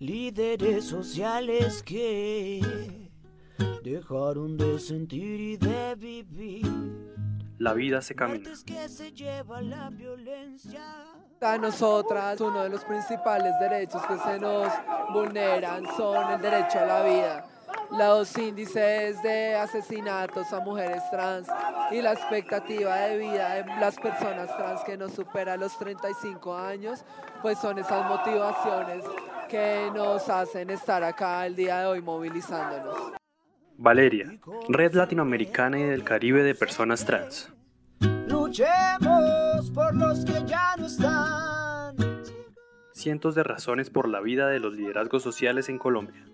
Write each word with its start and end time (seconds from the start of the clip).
líderes 0.00 0.86
sociales 0.86 1.82
que 1.82 3.10
dejaron 3.84 4.56
de 4.56 4.78
sentir 4.78 5.40
y 5.40 5.56
de 5.58 5.94
vivir. 5.94 6.66
La 7.58 7.74
vida 7.74 8.00
se 8.00 8.14
camina. 8.14 8.50
Que 8.64 8.88
se 8.88 9.12
lleva 9.12 9.60
la 9.60 9.90
violencia. 9.90 10.80
A 11.42 11.58
nosotras, 11.58 12.40
uno 12.40 12.62
de 12.62 12.70
los 12.70 12.82
principales 12.84 13.52
derechos 13.60 14.00
que 14.06 14.16
se 14.16 14.38
nos 14.38 14.72
vulneran 15.12 15.84
son 15.94 16.32
el 16.32 16.40
derecho 16.40 16.78
a 16.80 16.86
la 16.86 17.04
vida, 17.04 17.46
los 17.90 18.36
índices 18.38 19.22
de 19.22 19.54
asesinatos 19.54 20.50
a 20.54 20.60
mujeres 20.60 21.02
trans 21.10 21.46
y 21.90 22.00
la 22.00 22.12
expectativa 22.12 22.96
de 22.96 23.18
vida 23.18 23.54
de 23.54 23.66
las 23.78 23.96
personas 23.96 24.54
trans 24.56 24.82
que 24.82 24.96
no 24.96 25.10
supera 25.10 25.58
los 25.58 25.76
35 25.78 26.56
años, 26.56 27.04
pues 27.42 27.58
son 27.58 27.78
esas 27.78 28.06
motivaciones 28.08 29.04
que 29.50 29.90
nos 29.92 30.28
hacen 30.28 30.70
estar 30.70 31.02
acá 31.02 31.44
el 31.44 31.56
día 31.56 31.80
de 31.80 31.86
hoy 31.86 32.02
movilizándonos. 32.02 33.12
Valeria, 33.76 34.38
Red 34.68 34.94
Latinoamericana 34.94 35.78
y 35.78 35.82
del 35.82 36.04
Caribe 36.04 36.42
de 36.42 36.54
Personas 36.54 37.04
Trans. 37.04 37.52
Luchemos 38.28 39.70
por 39.74 39.94
los 39.96 40.24
que 40.24 40.44
ya 40.46 40.76
no 40.78 40.86
están. 40.86 41.96
Cientos 42.92 43.34
de 43.34 43.42
razones 43.42 43.90
por 43.90 44.08
la 44.08 44.20
vida 44.20 44.48
de 44.48 44.60
los 44.60 44.74
liderazgos 44.74 45.22
sociales 45.22 45.68
en 45.68 45.78
Colombia. 45.78 46.24